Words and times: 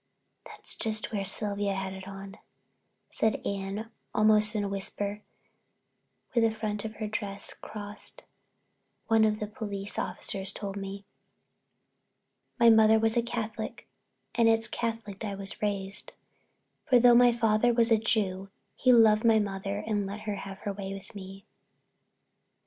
"That's 0.45 0.73
just 0.73 1.11
where 1.11 1.23
Sylvia 1.23 1.75
had 1.75 1.93
it 1.93 2.07
on," 2.07 2.39
said 3.11 3.39
Anne 3.45 3.91
almost 4.15 4.55
in 4.55 4.63
a 4.63 4.67
whisper, 4.67 5.21
"where 6.33 6.43
the 6.43 6.49
front 6.55 6.83
of 6.83 6.95
her 6.95 7.05
dress 7.05 7.53
crossed. 7.53 8.23
One 9.09 9.23
of 9.23 9.39
the 9.39 9.45
police 9.45 9.99
officers 9.99 10.51
told 10.51 10.75
me." 10.75 11.05
My 12.59 12.71
mother 12.71 12.97
was 12.97 13.15
a 13.15 13.21
Catholic 13.21 13.87
and 14.33 14.49
it's 14.49 14.67
Catholic 14.67 15.23
I 15.23 15.35
was 15.35 15.61
raised, 15.61 16.13
for 16.83 16.97
though 16.97 17.13
my 17.13 17.31
father 17.31 17.71
was 17.71 17.91
a 17.91 17.99
Jew 17.99 18.49
he 18.75 18.91
loved 18.91 19.23
my 19.23 19.37
mother 19.37 19.83
and 19.85 20.07
let 20.07 20.21
her 20.21 20.33
have 20.37 20.57
her 20.61 20.73
way 20.73 20.95
with 20.95 21.13
me. 21.13 21.45